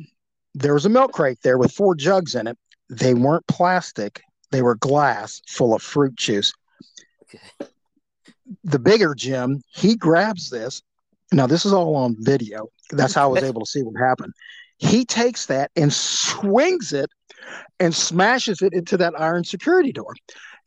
there 0.56 0.74
was 0.74 0.86
a 0.86 0.90
milk 0.90 1.12
crate 1.14 1.40
there 1.44 1.58
with 1.58 1.72
four 1.72 1.96
jugs 1.96 2.34
in 2.34 2.48
it. 2.48 2.58
They 2.90 3.14
weren't 3.14 3.46
plastic; 3.48 4.22
they 4.52 4.62
were 4.62 4.76
glass 4.76 5.42
full 5.48 5.76
of 5.76 5.82
fruit 5.82 6.16
juice. 6.16 6.54
Okay 7.24 7.70
the 8.64 8.80
bigger 8.80 9.16
Jim, 9.16 9.62
he 9.68 9.96
grabs 9.96 10.50
this. 10.50 10.82
Now, 11.32 11.48
this 11.48 11.66
is 11.66 11.74
all 11.74 11.96
on 11.96 12.16
video. 12.20 12.68
That's 12.92 13.14
how 13.14 13.26
I 13.26 13.28
was 13.28 13.44
able 13.44 13.62
to 13.62 13.70
see 13.70 13.84
what 13.84 14.00
happened. 14.00 14.34
He 14.78 15.06
takes 15.06 15.46
that 15.48 15.72
and 15.76 15.94
swings 15.94 16.94
it 16.94 17.10
and 17.80 17.94
smashes 17.94 18.62
it 18.62 18.74
into 18.74 18.98
that 18.98 19.20
iron 19.20 19.44
security 19.44 19.92
door. 19.92 20.14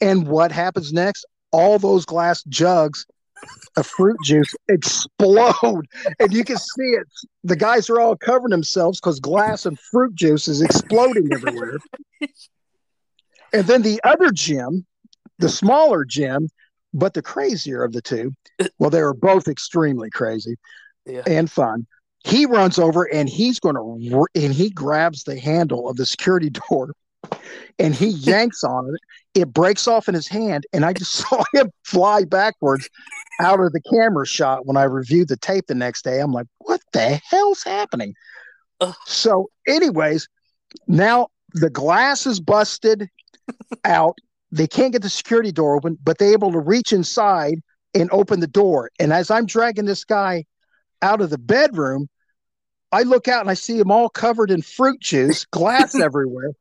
And 0.00 0.26
what 0.26 0.52
happens 0.52 0.92
next? 0.92 1.26
All 1.50 1.78
those 1.78 2.04
glass 2.04 2.42
jugs 2.44 3.06
of 3.76 3.86
fruit 3.86 4.16
juice 4.24 4.54
explode. 4.68 5.86
And 6.20 6.32
you 6.32 6.44
can 6.44 6.58
see 6.58 6.90
it. 6.90 7.06
The 7.44 7.56
guys 7.56 7.90
are 7.90 8.00
all 8.00 8.16
covering 8.16 8.50
themselves 8.50 9.00
because 9.00 9.18
glass 9.18 9.66
and 9.66 9.78
fruit 9.78 10.14
juice 10.14 10.46
is 10.46 10.62
exploding 10.62 11.28
everywhere. 11.32 11.78
and 13.52 13.66
then 13.66 13.82
the 13.82 14.00
other 14.04 14.30
Jim, 14.30 14.86
the 15.38 15.48
smaller 15.48 16.04
Jim, 16.04 16.48
but 16.92 17.14
the 17.14 17.22
crazier 17.22 17.82
of 17.82 17.92
the 17.92 18.02
two, 18.02 18.34
uh, 18.60 18.68
well, 18.78 18.90
they 18.90 19.02
were 19.02 19.14
both 19.14 19.48
extremely 19.48 20.10
crazy 20.10 20.56
yeah. 21.06 21.22
and 21.26 21.50
fun. 21.50 21.86
He 22.24 22.46
runs 22.46 22.78
over 22.78 23.04
and 23.12 23.28
he's 23.28 23.58
going 23.58 23.74
to, 23.74 24.26
and 24.34 24.52
he 24.52 24.70
grabs 24.70 25.24
the 25.24 25.38
handle 25.38 25.88
of 25.88 25.96
the 25.96 26.06
security 26.06 26.50
door 26.70 26.92
and 27.78 27.94
he 27.94 28.06
yanks 28.08 28.64
on 28.64 28.94
it. 28.94 29.40
It 29.40 29.52
breaks 29.52 29.88
off 29.88 30.08
in 30.08 30.14
his 30.14 30.28
hand, 30.28 30.66
and 30.72 30.84
I 30.84 30.92
just 30.92 31.12
saw 31.28 31.42
him 31.52 31.70
fly 31.84 32.24
backwards 32.24 32.88
out 33.40 33.60
of 33.60 33.72
the 33.72 33.80
camera 33.80 34.26
shot 34.26 34.66
when 34.66 34.76
I 34.76 34.84
reviewed 34.84 35.28
the 35.28 35.36
tape 35.36 35.66
the 35.66 35.74
next 35.74 36.02
day. 36.04 36.20
I'm 36.20 36.32
like, 36.32 36.46
what 36.58 36.80
the 36.92 37.20
hell's 37.28 37.62
happening? 37.62 38.14
Ugh. 38.80 38.94
So, 39.06 39.48
anyways, 39.66 40.28
now 40.86 41.28
the 41.54 41.70
glass 41.70 42.26
is 42.26 42.40
busted 42.40 43.08
out 43.84 44.18
they 44.52 44.66
can't 44.66 44.92
get 44.92 45.02
the 45.02 45.08
security 45.08 45.50
door 45.50 45.74
open, 45.74 45.98
but 46.04 46.18
they're 46.18 46.32
able 46.32 46.52
to 46.52 46.60
reach 46.60 46.92
inside 46.92 47.60
and 47.94 48.10
open 48.12 48.40
the 48.40 48.46
door. 48.46 48.90
And 49.00 49.12
as 49.12 49.30
I'm 49.30 49.46
dragging 49.46 49.86
this 49.86 50.04
guy 50.04 50.44
out 51.00 51.22
of 51.22 51.30
the 51.30 51.38
bedroom, 51.38 52.08
I 52.92 53.02
look 53.02 53.26
out 53.28 53.40
and 53.40 53.50
I 53.50 53.54
see 53.54 53.78
him 53.78 53.90
all 53.90 54.10
covered 54.10 54.50
in 54.50 54.60
fruit 54.60 55.00
juice, 55.00 55.46
glass 55.50 55.98
everywhere. 55.98 56.52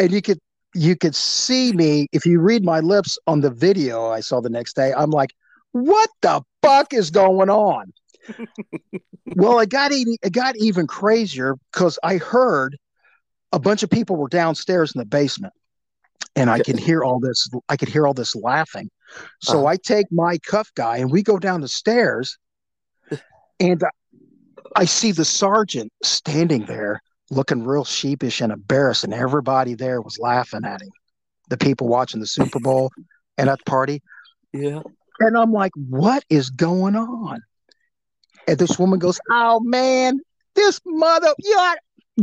And 0.00 0.10
you 0.10 0.22
could 0.22 0.38
you 0.74 0.96
could 0.96 1.14
see 1.14 1.72
me 1.72 2.08
if 2.12 2.26
you 2.26 2.40
read 2.40 2.64
my 2.64 2.80
lips 2.80 3.18
on 3.26 3.40
the 3.40 3.50
video 3.50 4.06
I 4.08 4.20
saw 4.20 4.40
the 4.40 4.50
next 4.50 4.76
day. 4.76 4.92
I'm 4.96 5.10
like, 5.10 5.30
what 5.72 6.10
the 6.20 6.42
fuck 6.62 6.92
is 6.92 7.10
going 7.10 7.50
on? 7.50 7.92
well, 9.36 9.58
it 9.60 9.70
got 9.70 9.92
even, 9.92 10.16
it 10.22 10.32
got 10.32 10.56
even 10.56 10.86
crazier 10.86 11.56
because 11.72 11.98
I 12.02 12.18
heard 12.18 12.76
a 13.52 13.58
bunch 13.58 13.82
of 13.82 13.90
people 13.90 14.16
were 14.16 14.28
downstairs 14.28 14.94
in 14.94 14.98
the 14.98 15.06
basement 15.06 15.54
and 16.36 16.50
I 16.50 16.60
can 16.60 16.78
hear 16.78 17.02
all 17.02 17.20
this. 17.20 17.48
I 17.68 17.76
could 17.76 17.88
hear 17.88 18.06
all 18.06 18.14
this 18.14 18.34
laughing. 18.34 18.90
So 19.42 19.60
uh-huh. 19.60 19.68
I 19.68 19.76
take 19.76 20.06
my 20.10 20.38
cuff 20.38 20.70
guy 20.74 20.98
and 20.98 21.10
we 21.10 21.22
go 21.22 21.38
down 21.38 21.60
the 21.60 21.68
stairs. 21.68 22.38
And 23.60 23.82
I 24.76 24.84
see 24.84 25.10
the 25.10 25.24
sergeant 25.24 25.92
standing 26.04 26.66
there 26.66 27.02
looking 27.30 27.64
real 27.64 27.84
sheepish 27.84 28.40
and 28.40 28.52
embarrassed, 28.52 29.02
and 29.02 29.12
everybody 29.12 29.74
there 29.74 30.00
was 30.00 30.18
laughing 30.20 30.64
at 30.64 30.80
him. 30.80 30.90
The 31.48 31.56
people 31.56 31.88
watching 31.88 32.20
the 32.20 32.26
Super 32.26 32.60
Bowl 32.60 32.92
and 33.36 33.48
at 33.48 33.58
the 33.58 33.64
party. 33.64 34.00
Yeah. 34.52 34.82
And 35.20 35.36
I'm 35.36 35.52
like, 35.52 35.72
what 35.74 36.24
is 36.30 36.50
going 36.50 36.94
on? 36.94 37.40
And 38.46 38.58
this 38.58 38.78
woman 38.78 38.98
goes, 38.98 39.18
Oh 39.30 39.60
man, 39.60 40.20
this 40.54 40.80
mother, 40.86 41.34
you 41.38 41.56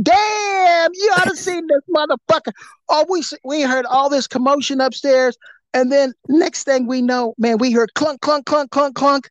damn, 0.01 0.91
you 0.93 1.11
ought 1.17 1.25
to 1.25 1.35
seen 1.35 1.67
this 1.67 1.81
motherfucker. 1.95 2.51
Oh, 2.89 3.05
we 3.09 3.23
we 3.43 3.61
heard 3.61 3.85
all 3.85 4.09
this 4.09 4.27
commotion 4.27 4.81
upstairs. 4.81 5.37
And 5.73 5.91
then 5.91 6.13
next 6.29 6.63
thing 6.63 6.87
we 6.87 7.01
know, 7.01 7.33
man, 7.37 7.57
we 7.57 7.71
heard 7.71 7.93
clunk, 7.95 8.21
clunk, 8.21 8.45
clunk, 8.45 8.71
clunk, 8.71 8.95
clunk. 8.95 9.29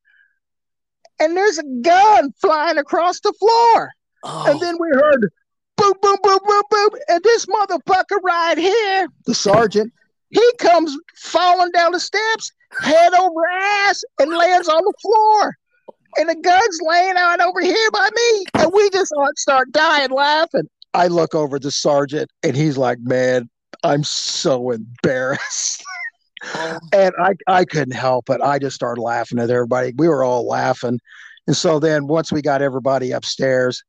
And 1.20 1.36
there's 1.36 1.58
a 1.58 1.64
gun 1.82 2.32
flying 2.40 2.76
across 2.78 3.20
the 3.20 3.32
floor. 3.32 3.90
Oh, 4.24 4.50
And 4.50 4.60
then 4.60 4.76
we 4.78 4.88
heard 4.88 5.30
boom, 5.76 5.94
boom, 6.02 6.16
boom, 6.22 6.38
boom, 6.44 6.62
boom. 6.70 6.90
And 7.08 7.22
this 7.22 7.46
motherfucker 7.46 8.20
right 8.22 8.58
here, 8.58 9.08
the 9.26 9.34
sergeant, 9.34 9.92
he 10.30 10.52
comes 10.58 10.96
falling 11.16 11.70
down 11.70 11.92
the 11.92 12.00
steps, 12.00 12.52
head 12.80 13.14
over 13.14 13.46
ass, 13.48 14.04
and 14.18 14.30
lands 14.30 14.68
on 14.68 14.82
the 14.82 14.94
floor. 15.00 15.56
And 16.18 16.28
the 16.28 16.36
gun's 16.36 16.78
laying 16.82 17.16
out 17.16 17.40
over 17.40 17.60
here 17.60 17.90
by 17.92 18.08
me. 18.14 18.44
And 18.54 18.72
we 18.72 18.90
just 18.90 19.12
all 19.16 19.28
start 19.36 19.72
dying 19.72 20.10
laughing. 20.10 20.68
I 20.92 21.08
look 21.08 21.34
over 21.34 21.58
the 21.58 21.72
sergeant, 21.72 22.30
and 22.42 22.56
he's 22.56 22.76
like, 22.76 22.98
Man, 23.00 23.48
I'm 23.82 24.04
so 24.04 24.70
embarrassed. 24.70 25.84
And 26.92 27.14
I, 27.18 27.32
I 27.46 27.64
couldn't 27.64 27.94
help 27.94 28.28
it. 28.28 28.42
I 28.42 28.58
just 28.58 28.76
started 28.76 29.00
laughing 29.00 29.38
at 29.38 29.48
everybody. 29.48 29.94
We 29.96 30.08
were 30.08 30.22
all 30.22 30.46
laughing. 30.46 31.00
And 31.46 31.56
so 31.56 31.78
then 31.78 32.06
once 32.06 32.30
we 32.30 32.42
got 32.42 32.60
everybody 32.60 33.12
upstairs, 33.12 33.82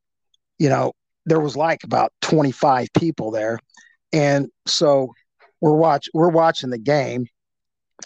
you 0.57 0.69
know, 0.69 0.93
there 1.25 1.41
was 1.41 1.57
like 1.57 1.83
about 1.83 2.13
25 2.21 2.87
people 2.97 3.31
there. 3.31 3.59
And 4.13 4.47
so 4.65 5.13
we're 5.61 5.75
watch 5.75 6.07
we're 6.13 6.29
watching 6.29 6.69
the 6.69 6.77
game 6.77 7.27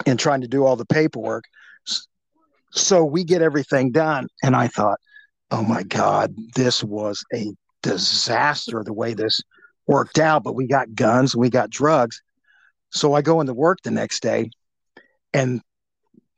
and 0.06 0.20
trying 0.20 0.42
to 0.42 0.48
do 0.48 0.66
all 0.66 0.76
the 0.76 0.86
paperwork. 0.86 1.44
So 2.72 3.04
we 3.04 3.24
get 3.24 3.42
everything 3.42 3.92
done. 3.92 4.28
And 4.44 4.56
I 4.56 4.68
thought, 4.68 5.00
oh 5.52 5.64
my 5.64 5.84
God, 5.84 6.36
this 6.56 6.84
was 6.84 7.24
a 7.34 7.54
disaster 7.82 8.84
the 8.84 8.94
way 8.94 9.14
this 9.14 9.42
worked 9.88 10.20
out. 10.20 10.44
But 10.44 10.56
we 10.56 10.68
got 10.68 10.94
guns, 10.94 11.36
we 11.36 11.50
got 11.50 11.70
drugs. 11.70 12.22
So 12.92 13.14
I 13.14 13.22
go 13.22 13.42
into 13.42 13.54
work 13.54 13.80
the 13.84 13.92
next 13.92 14.22
day 14.22 14.52
and 15.34 15.62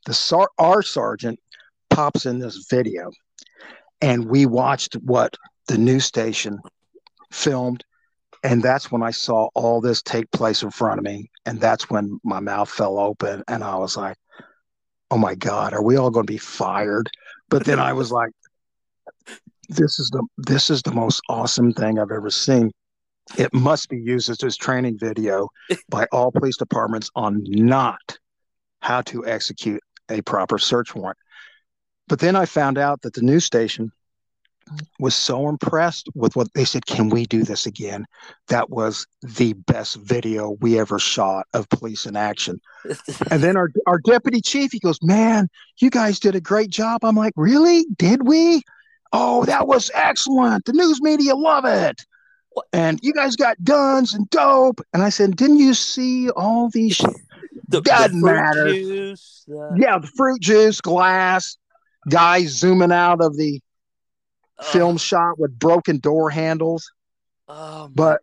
the 0.05 0.13
sar- 0.13 0.51
our 0.57 0.81
sergeant 0.81 1.39
pops 1.89 2.25
in 2.25 2.39
this 2.39 2.65
video 2.69 3.11
and 4.01 4.25
we 4.25 4.45
watched 4.45 4.93
what 4.95 5.35
the 5.67 5.77
news 5.77 6.05
station 6.05 6.59
filmed 7.31 7.83
and 8.43 8.63
that's 8.63 8.91
when 8.91 9.03
i 9.03 9.11
saw 9.11 9.49
all 9.55 9.81
this 9.81 10.01
take 10.01 10.29
place 10.31 10.63
in 10.63 10.71
front 10.71 10.99
of 10.99 11.05
me 11.05 11.29
and 11.45 11.59
that's 11.59 11.89
when 11.89 12.19
my 12.23 12.39
mouth 12.39 12.69
fell 12.69 12.97
open 12.97 13.43
and 13.47 13.63
i 13.63 13.75
was 13.75 13.95
like 13.95 14.17
oh 15.11 15.17
my 15.17 15.35
god 15.35 15.73
are 15.73 15.83
we 15.83 15.97
all 15.97 16.09
going 16.09 16.25
to 16.25 16.33
be 16.33 16.37
fired 16.37 17.09
but 17.49 17.63
then 17.65 17.79
i 17.79 17.93
was 17.93 18.11
like 18.11 18.31
this 19.69 19.99
is 19.99 20.09
the 20.09 20.25
this 20.37 20.69
is 20.69 20.81
the 20.81 20.91
most 20.91 21.21
awesome 21.29 21.71
thing 21.73 21.99
i've 21.99 22.11
ever 22.11 22.29
seen 22.29 22.71
it 23.37 23.53
must 23.53 23.89
be 23.89 23.97
used 23.97 24.29
as 24.29 24.37
this 24.37 24.57
training 24.57 24.97
video 24.97 25.47
by 25.89 26.07
all 26.11 26.31
police 26.31 26.57
departments 26.57 27.09
on 27.15 27.43
not 27.45 28.17
how 28.81 29.01
to 29.01 29.25
execute 29.25 29.81
a 30.09 30.21
proper 30.21 30.57
search 30.57 30.93
warrant. 30.95 31.17
But 32.07 32.19
then 32.19 32.35
I 32.35 32.45
found 32.45 32.77
out 32.77 33.01
that 33.03 33.13
the 33.13 33.21
news 33.21 33.45
station 33.45 33.91
was 34.99 35.15
so 35.15 35.49
impressed 35.49 36.07
with 36.15 36.35
what 36.35 36.53
they 36.53 36.65
said, 36.65 36.85
Can 36.85 37.09
we 37.09 37.25
do 37.25 37.43
this 37.43 37.65
again? 37.65 38.05
That 38.47 38.69
was 38.69 39.05
the 39.21 39.53
best 39.53 39.97
video 39.97 40.57
we 40.61 40.79
ever 40.79 40.99
shot 40.99 41.47
of 41.53 41.69
police 41.69 42.05
in 42.05 42.15
action. 42.15 42.59
And 43.29 43.41
then 43.43 43.57
our, 43.57 43.69
our 43.87 43.99
deputy 43.99 44.41
chief, 44.41 44.71
he 44.71 44.79
goes, 44.79 44.99
Man, 45.01 45.49
you 45.79 45.89
guys 45.89 46.19
did 46.19 46.35
a 46.35 46.41
great 46.41 46.69
job. 46.69 47.03
I'm 47.03 47.15
like, 47.15 47.33
Really? 47.35 47.85
Did 47.97 48.27
we? 48.27 48.61
Oh, 49.13 49.43
that 49.45 49.67
was 49.67 49.91
excellent. 49.93 50.65
The 50.65 50.73
news 50.73 51.01
media 51.01 51.35
love 51.35 51.65
it. 51.65 52.01
And 52.73 52.99
you 53.01 53.13
guys 53.13 53.35
got 53.35 53.61
guns 53.63 54.13
and 54.13 54.29
dope. 54.29 54.81
And 54.93 55.03
I 55.03 55.09
said, 55.09 55.35
Didn't 55.35 55.59
you 55.59 55.73
see 55.73 56.29
all 56.31 56.69
these 56.69 57.01
the, 57.67 57.81
Doesn't 57.81 58.21
matter. 58.21 58.67
Juice, 58.73 59.43
the- 59.47 59.75
yeah, 59.77 59.97
the 59.97 60.07
fruit 60.07 60.41
juice, 60.41 60.81
glass, 60.81 61.57
guys 62.09 62.49
zooming 62.49 62.91
out 62.91 63.21
of 63.21 63.37
the 63.37 63.61
film 64.63 64.97
shot 64.97 65.39
with 65.39 65.57
broken 65.57 65.99
door 65.99 66.29
handles. 66.29 66.91
Oh, 67.47 67.89
But 67.93 68.21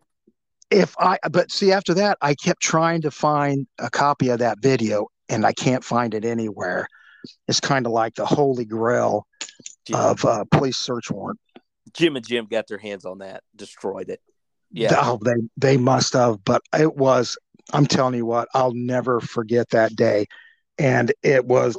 if 0.70 0.94
I, 0.98 1.18
but 1.30 1.50
see, 1.50 1.72
after 1.72 1.94
that, 1.94 2.18
I 2.20 2.34
kept 2.34 2.60
trying 2.60 3.02
to 3.02 3.10
find 3.10 3.66
a 3.78 3.90
copy 3.90 4.28
of 4.28 4.38
that 4.40 4.58
video 4.60 5.08
and 5.28 5.44
I 5.44 5.52
can't 5.52 5.84
find 5.84 6.14
it 6.14 6.24
anywhere. 6.24 6.88
It's 7.46 7.60
kind 7.60 7.86
of 7.86 7.92
like 7.92 8.14
the 8.14 8.26
holy 8.26 8.64
grail 8.64 9.26
Jim, 9.86 9.98
of 9.98 10.24
uh, 10.24 10.44
police 10.50 10.76
search 10.76 11.10
warrant. 11.10 11.40
Jim 11.92 12.16
and 12.16 12.26
Jim 12.26 12.46
got 12.46 12.66
their 12.68 12.78
hands 12.78 13.04
on 13.04 13.18
that, 13.18 13.42
destroyed 13.56 14.08
it. 14.08 14.20
Yeah. 14.70 14.94
Oh, 14.96 15.18
they, 15.22 15.48
they 15.56 15.76
must 15.76 16.12
have, 16.12 16.44
but 16.44 16.62
it 16.78 16.96
was, 16.96 17.38
I'm 17.72 17.86
telling 17.86 18.14
you 18.14 18.26
what, 18.26 18.48
I'll 18.54 18.74
never 18.74 19.20
forget 19.20 19.70
that 19.70 19.96
day. 19.96 20.26
And 20.78 21.12
it 21.22 21.46
was, 21.46 21.76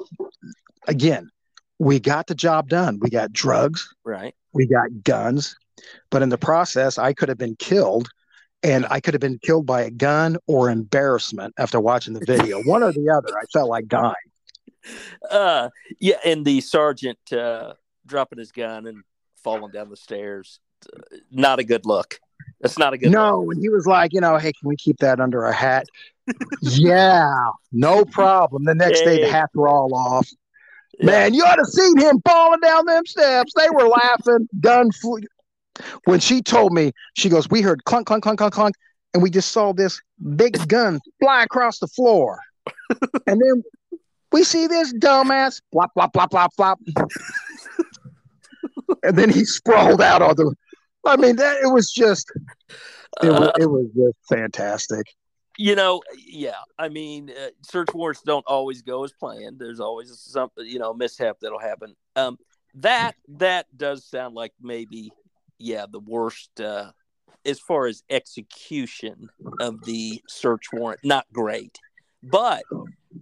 again, 0.88 1.30
we 1.80 2.00
got 2.00 2.28
the 2.28 2.36
job 2.36 2.70
done. 2.70 3.00
We 3.02 3.10
got 3.10 3.32
drugs, 3.34 3.94
Right. 4.04 4.36
we 4.54 4.66
got 4.68 5.04
guns, 5.04 5.56
but 6.12 6.22
in 6.22 6.30
the 6.30 6.38
process, 6.38 6.98
I 6.98 7.14
could 7.14 7.30
have 7.30 7.38
been 7.38 7.56
killed, 7.56 8.10
and 8.64 8.86
I 8.90 9.00
could 9.00 9.14
have 9.14 9.22
been 9.22 9.40
killed 9.40 9.66
by 9.66 9.82
a 9.82 9.90
gun 9.90 10.38
or 10.46 10.70
embarrassment 10.70 11.54
after 11.58 11.80
watching 11.80 12.14
the 12.14 12.26
video. 12.26 12.62
One 12.64 12.84
or 12.84 12.92
the 12.92 13.10
other. 13.10 13.30
I 13.38 13.46
felt 13.54 13.70
like 13.70 13.88
dying. 13.88 14.14
Uh, 15.30 15.70
yeah, 16.00 16.16
and 16.26 16.46
the 16.46 16.62
sergeant 16.62 17.20
uh, 17.34 17.74
dropping 18.06 18.40
his 18.40 18.52
gun 18.54 18.88
and 18.88 19.04
falling 19.44 19.72
down 19.72 19.90
the 19.90 19.98
stairs. 19.98 20.60
Uh, 20.92 21.18
not 21.30 21.60
a 21.60 21.64
good 21.66 21.86
look. 21.86 22.18
That's 22.62 22.80
not 22.80 22.94
a 22.94 22.98
good. 22.98 23.12
No, 23.12 23.42
look. 23.42 23.54
and 23.56 23.62
he 23.62 23.68
was 23.70 23.86
like, 23.86 24.14
you 24.14 24.22
know, 24.22 24.38
hey, 24.38 24.54
can 24.54 24.70
we 24.70 24.78
keep 24.78 24.98
that 25.00 25.20
under 25.20 25.46
our 25.46 25.52
hat? 25.52 25.86
yeah, 26.62 27.30
no 27.74 28.06
problem. 28.06 28.64
The 28.64 28.74
next 28.74 29.02
day, 29.02 29.20
the 29.20 29.26
Hey. 29.26 29.32
hats 29.32 29.54
were 29.54 29.68
all 29.68 29.94
off. 29.94 30.28
Man, 31.02 31.34
you 31.34 31.44
ought 31.44 31.56
to 31.56 31.66
seen 31.66 31.98
him 31.98 32.22
falling 32.28 32.60
down 32.60 32.86
them 32.86 33.06
steps. 33.06 33.54
They 33.56 33.70
were 33.70 33.88
laughing. 33.88 34.50
Gun 34.60 34.92
flew. 34.92 35.20
When 36.06 36.20
she 36.20 36.42
told 36.42 36.74
me, 36.74 36.92
she 37.16 37.30
goes, 37.30 37.50
"We 37.50 37.62
heard 37.62 37.86
clunk, 37.86 38.08
clunk, 38.08 38.24
clunk, 38.24 38.40
clunk, 38.40 38.54
clunk, 38.54 38.76
and 39.14 39.24
we 39.24 39.30
just 39.30 39.52
saw 39.52 39.72
this 39.72 40.02
big 40.36 40.68
gun 40.68 41.00
fly 41.22 41.44
across 41.44 41.80
the 41.80 41.88
floor, 41.88 42.40
and 43.28 43.42
then 43.42 43.64
we 44.34 44.44
see 44.44 44.68
this 44.68 44.94
dumbass 44.94 45.62
flop, 45.72 45.92
flop, 45.94 46.12
flop, 46.14 46.32
flop, 46.32 46.54
flop, 46.56 46.80
and 49.04 49.18
then 49.18 49.30
he 49.30 49.46
sprawled 49.46 50.02
out 50.02 50.22
on 50.22 50.36
the. 50.36 50.54
I 51.06 51.16
mean, 51.16 51.38
that 51.38 51.64
it 51.64 51.68
was 51.68 51.90
just, 51.90 52.30
it 53.24 53.30
was, 53.30 53.48
Uh, 53.48 53.52
it 53.58 53.68
was 53.68 53.86
just 53.96 54.18
fantastic. 54.28 55.06
You 55.60 55.76
know, 55.76 56.02
yeah. 56.26 56.54
I 56.78 56.88
mean, 56.88 57.32
uh, 57.32 57.50
search 57.64 57.90
warrants 57.94 58.22
don't 58.22 58.46
always 58.48 58.82
go 58.82 59.04
as 59.04 59.12
planned. 59.12 59.60
There's 59.60 59.82
always 59.82 60.18
some, 60.18 60.50
you 60.58 60.80
know, 60.80 60.94
mishap 60.94 61.36
that'll 61.42 61.60
happen. 61.60 61.98
Um, 62.16 62.40
that 62.76 63.16
that 63.28 63.66
does 63.76 64.06
sound 64.06 64.36
like 64.36 64.54
maybe, 64.62 65.12
yeah, 65.58 65.86
the 65.92 66.00
worst 66.00 66.62
uh, 66.62 66.92
as 67.46 67.60
far 67.60 67.88
as 67.88 68.04
execution 68.10 69.30
of 69.60 69.84
the 69.84 70.22
search 70.30 70.68
warrant. 70.72 71.02
Not 71.04 71.26
great, 71.34 71.78
but 72.24 72.64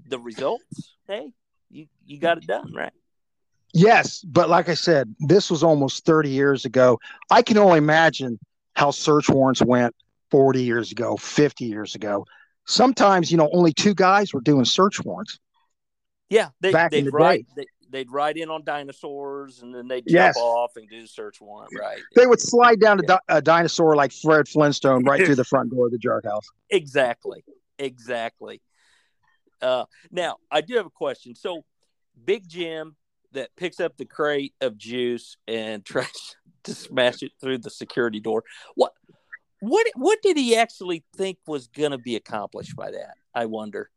the 0.07 0.19
results, 0.19 0.93
hey, 1.07 1.33
you 1.71 1.87
you 2.05 2.19
got 2.19 2.37
it 2.37 2.45
done, 2.45 2.71
right? 2.71 2.93
Yes, 3.73 4.21
but 4.21 4.47
like 4.47 4.69
I 4.69 4.75
said, 4.75 5.15
this 5.21 5.49
was 5.49 5.63
almost 5.63 6.05
30 6.05 6.29
years 6.29 6.65
ago. 6.65 6.99
I 7.31 7.41
can 7.41 7.57
only 7.57 7.79
imagine 7.79 8.37
how 8.75 8.91
search 8.91 9.27
warrants 9.27 9.63
went 9.63 9.95
40 10.31 10.63
years 10.63 10.91
ago, 10.91 11.17
50 11.17 11.65
years 11.65 11.95
ago. 11.95 12.25
Sometimes, 12.65 13.31
you 13.31 13.37
know, 13.37 13.49
only 13.53 13.71
two 13.71 13.93
guys 13.93 14.33
were 14.33 14.41
doing 14.41 14.65
search 14.65 15.03
warrants. 15.03 15.39
Yeah, 16.29 16.49
they, 16.59 16.71
Back 16.73 16.91
in 16.91 17.05
they'd 17.05 17.11
the 17.11 17.15
ride 17.15 17.45
they, 17.55 17.65
they'd 17.89 18.11
ride 18.11 18.35
in 18.35 18.49
on 18.49 18.65
dinosaurs 18.65 19.61
and 19.61 19.73
then 19.73 19.87
they'd 19.87 20.05
jump 20.05 20.11
Yes. 20.13 20.37
off 20.37 20.71
and 20.75 20.89
do 20.89 21.01
the 21.01 21.07
search 21.07 21.39
warrant, 21.39 21.71
right? 21.79 22.01
They 22.15 22.27
would 22.27 22.41
slide 22.41 22.81
down 22.81 22.99
a, 22.99 23.03
di- 23.03 23.19
a 23.29 23.41
dinosaur 23.41 23.95
like 23.95 24.11
Fred 24.11 24.47
Flintstone 24.49 25.05
right 25.05 25.25
through 25.25 25.35
the 25.35 25.43
front 25.45 25.71
door 25.71 25.85
of 25.85 25.93
the 25.93 25.97
jerk 25.97 26.25
house. 26.25 26.45
Exactly. 26.69 27.45
Exactly. 27.79 28.61
Uh, 29.61 29.85
now, 30.11 30.37
I 30.51 30.59
do 30.61 30.75
have 30.75 30.85
a 30.85 30.89
question. 30.91 31.33
So, 31.35 31.63
Big 32.25 32.47
Jim 32.47 32.95
that 33.31 33.55
picks 33.55 33.79
up 33.79 33.95
the 33.97 34.05
crate 34.05 34.53
of 34.59 34.77
juice 34.77 35.37
and 35.47 35.85
tries 35.85 36.35
to 36.63 36.73
smash 36.75 37.23
it 37.23 37.31
through 37.39 37.59
the 37.59 37.69
security 37.69 38.19
door. 38.19 38.43
What 38.75 38.91
what 39.59 39.87
what 39.95 40.21
did 40.21 40.37
he 40.37 40.55
actually 40.55 41.03
think 41.15 41.37
was 41.47 41.67
going 41.67 41.91
to 41.91 41.97
be 41.97 42.15
accomplished 42.15 42.75
by 42.75 42.91
that? 42.91 43.15
I 43.33 43.45
wonder. 43.45 43.89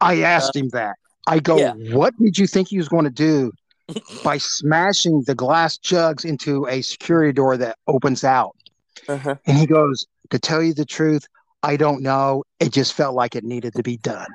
I 0.00 0.22
asked 0.22 0.56
him 0.56 0.68
that. 0.70 0.96
I 1.26 1.40
go, 1.40 1.58
Yeah. 1.58 1.74
what 1.94 2.14
did 2.18 2.38
you 2.38 2.46
think 2.46 2.68
he 2.68 2.78
was 2.78 2.88
going 2.88 3.04
to 3.04 3.10
do 3.10 3.52
by 4.24 4.38
smashing 4.38 5.22
the 5.26 5.34
glass 5.34 5.76
jugs 5.78 6.24
into 6.24 6.66
a 6.66 6.80
security 6.82 7.32
door 7.32 7.56
that 7.56 7.76
opens 7.86 8.24
out. 8.24 8.56
Uh-huh. 9.08 9.34
And 9.46 9.58
he 9.58 9.66
goes, 9.66 10.06
To 10.30 10.38
tell 10.38 10.62
you 10.62 10.72
the 10.74 10.84
truth, 10.84 11.26
I 11.62 11.76
don't 11.76 12.02
know. 12.02 12.44
It 12.60 12.72
just 12.72 12.94
felt 12.94 13.14
like 13.14 13.34
it 13.36 13.44
needed 13.44 13.74
to 13.74 13.82
be 13.82 13.96
done. 13.98 14.28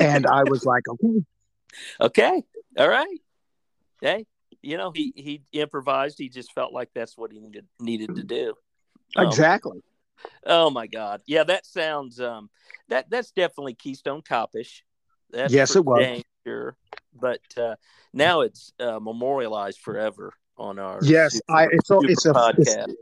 and 0.00 0.26
I 0.26 0.44
was 0.44 0.64
like, 0.64 0.82
Okay. 0.88 1.24
Okay. 2.00 2.42
All 2.78 2.88
right. 2.88 3.18
Hey, 4.00 4.26
you 4.60 4.76
know, 4.76 4.90
he 4.94 5.12
he 5.16 5.42
improvised. 5.52 6.18
He 6.18 6.28
just 6.28 6.52
felt 6.52 6.72
like 6.72 6.90
that's 6.94 7.16
what 7.16 7.32
he 7.32 7.40
needed 7.40 7.66
needed 7.80 8.14
to 8.16 8.22
do. 8.22 8.54
Um, 9.16 9.26
Exactly. 9.26 9.80
Oh 10.44 10.70
my 10.70 10.86
God. 10.86 11.20
Yeah, 11.26 11.44
that 11.44 11.66
sounds 11.66 12.20
um 12.20 12.50
that 12.88 13.10
that's 13.10 13.30
definitely 13.30 13.74
Keystone 13.74 14.22
Copish. 14.22 14.82
That's 15.30 15.52
Yes, 15.52 15.76
it 15.76 15.84
was. 15.84 16.22
sure. 16.46 16.76
But 17.14 17.40
uh 17.56 17.76
now 18.12 18.40
it's 18.40 18.72
uh 18.78 18.98
memorialized 19.00 19.80
forever 19.80 20.32
on 20.56 20.78
our 20.78 21.00
Yes, 21.02 21.34
super- 21.34 21.44
I 21.48 21.68
it's 21.70 21.90
a 21.90 21.98
it's 22.02 22.26
a 22.26 22.30
it's, 22.30 22.74
podcast. 22.76 22.94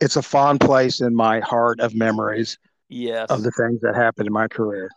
it's 0.00 0.16
a 0.16 0.22
fond 0.22 0.60
place 0.60 1.00
in 1.00 1.14
my 1.14 1.40
heart 1.40 1.80
of 1.80 1.94
memories 1.94 2.58
yes. 2.88 3.30
of 3.30 3.42
the 3.42 3.50
things 3.52 3.80
that 3.82 3.94
happened 3.94 4.26
in 4.26 4.32
my 4.32 4.48
career. 4.48 4.90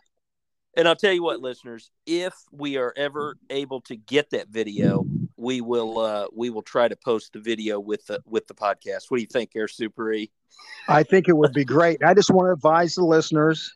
And 0.76 0.86
I'll 0.86 0.96
tell 0.96 1.12
you 1.12 1.22
what, 1.22 1.40
listeners, 1.40 1.90
if 2.06 2.34
we 2.52 2.76
are 2.76 2.92
ever 2.96 3.36
able 3.50 3.80
to 3.82 3.96
get 3.96 4.30
that 4.30 4.48
video, 4.48 5.06
we 5.48 5.62
will 5.62 5.98
uh 5.98 6.26
we 6.36 6.50
will 6.50 6.60
try 6.60 6.86
to 6.88 6.96
post 6.96 7.32
the 7.32 7.40
video 7.40 7.80
with 7.80 8.04
the 8.04 8.20
with 8.26 8.46
the 8.48 8.54
podcast. 8.54 9.04
What 9.08 9.16
do 9.16 9.22
you 9.22 9.28
think, 9.32 9.52
Air 9.56 9.66
Super 9.66 10.12
E? 10.12 10.30
I 10.88 11.02
think 11.02 11.26
it 11.26 11.34
would 11.34 11.54
be 11.54 11.64
great. 11.64 12.04
I 12.04 12.12
just 12.12 12.30
want 12.30 12.48
to 12.48 12.52
advise 12.52 12.94
the 12.94 13.04
listeners 13.04 13.74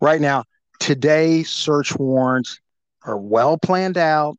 right 0.00 0.20
now. 0.20 0.42
Today, 0.80 1.44
search 1.44 1.96
warrants 1.96 2.58
are 3.04 3.16
well 3.16 3.56
planned 3.56 3.98
out. 3.98 4.34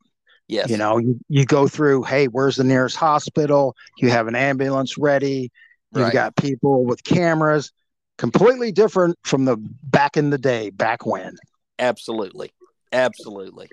Yes. 0.46 0.68
You 0.68 0.76
know, 0.76 0.98
you, 0.98 1.18
you 1.30 1.46
go 1.46 1.68
through, 1.68 2.02
hey, 2.02 2.26
where's 2.26 2.56
the 2.56 2.64
nearest 2.64 2.96
hospital? 2.96 3.74
You 3.96 4.10
have 4.10 4.26
an 4.28 4.34
ambulance 4.34 4.98
ready. 4.98 5.50
You've 5.92 6.04
Right. 6.04 6.12
got 6.12 6.36
people 6.36 6.84
with 6.84 7.02
cameras. 7.02 7.72
Completely 8.18 8.72
different 8.72 9.16
from 9.24 9.46
the 9.46 9.56
back 9.56 10.18
in 10.18 10.28
the 10.28 10.38
day, 10.38 10.68
back 10.68 11.06
when. 11.06 11.34
Absolutely. 11.78 12.52
Absolutely. 12.92 13.70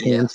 Yeah. 0.00 0.26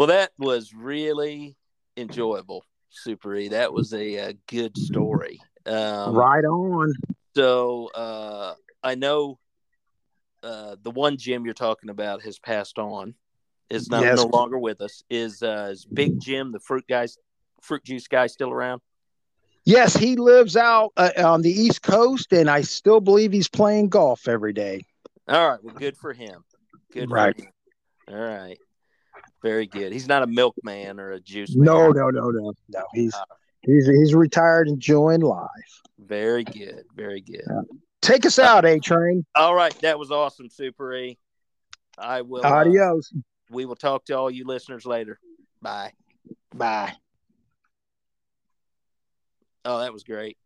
Well, 0.00 0.06
that 0.06 0.32
was 0.38 0.72
really 0.72 1.58
enjoyable, 1.94 2.64
Super 2.88 3.34
E. 3.36 3.48
That 3.48 3.70
was 3.70 3.92
a, 3.92 4.18
uh 4.18 4.32
good 4.46 4.74
story. 4.78 5.38
Um, 5.66 6.14
right 6.14 6.42
on. 6.42 6.94
So 7.36 7.88
uh, 7.88 8.54
I 8.82 8.94
know 8.94 9.38
uh, 10.42 10.76
the 10.82 10.90
one 10.90 11.18
Jim 11.18 11.44
you're 11.44 11.52
talking 11.52 11.90
about 11.90 12.22
has 12.22 12.38
passed 12.38 12.78
on, 12.78 13.12
is 13.68 13.90
not 13.90 14.00
Yes. 14.00 14.16
no 14.16 14.24
longer 14.24 14.58
with 14.58 14.80
us. 14.80 15.02
Is 15.10 15.42
uh, 15.42 15.68
is 15.72 15.84
Big 15.84 16.18
Jim, 16.18 16.50
the 16.50 16.60
fruit 16.60 16.86
guy, 16.88 17.06
fruit 17.60 17.84
juice 17.84 18.08
guy, 18.08 18.26
still 18.26 18.50
around? 18.50 18.80
Yes, 19.66 19.94
he 19.94 20.16
lives 20.16 20.56
out 20.56 20.92
uh, 20.96 21.10
on 21.18 21.42
the 21.42 21.52
East 21.52 21.82
Coast, 21.82 22.32
and 22.32 22.48
I 22.48 22.62
still 22.62 23.02
believe 23.02 23.32
he's 23.32 23.48
playing 23.48 23.90
golf 23.90 24.28
every 24.28 24.54
day. 24.54 24.86
All 25.28 25.50
right. 25.50 25.62
Well, 25.62 25.74
good 25.74 25.98
for 25.98 26.14
him. 26.14 26.42
Good. 26.90 27.10
Right. 27.10 27.36
For 27.36 27.42
him. 27.42 27.52
All 28.18 28.26
right. 28.26 28.58
Very 29.42 29.66
good. 29.66 29.92
He's 29.92 30.08
not 30.08 30.22
a 30.22 30.26
milkman 30.26 31.00
or 31.00 31.12
a 31.12 31.20
juice. 31.20 31.54
man. 31.54 31.64
No, 31.64 31.90
no, 31.90 32.10
no, 32.10 32.30
no, 32.30 32.52
no. 32.68 32.82
He's 32.92 33.14
he's 33.62 33.86
he's 33.86 34.14
retired, 34.14 34.68
enjoying 34.68 35.20
life. 35.22 35.48
Very 35.98 36.44
good. 36.44 36.84
Very 36.94 37.20
good. 37.20 37.44
Take 38.02 38.26
us 38.26 38.38
out, 38.38 38.64
A 38.64 38.78
Train. 38.80 39.24
All 39.34 39.54
right, 39.54 39.74
that 39.80 39.98
was 39.98 40.10
awesome, 40.10 40.48
Super 40.48 40.94
E. 40.94 41.18
I 41.98 42.22
will. 42.22 42.44
uh, 42.44 42.50
Adios. 42.50 43.12
we 43.50 43.64
will 43.66 43.76
talk 43.76 44.04
to 44.06 44.16
all 44.16 44.30
you 44.30 44.46
listeners 44.46 44.86
later. 44.86 45.18
Bye. 45.60 45.92
Bye. 46.54 46.94
Oh, 49.64 49.80
that 49.80 49.92
was 49.92 50.04
great. 50.04 50.38